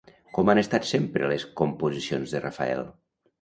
[0.37, 2.83] Com han estat sempre les composicions de Rafael?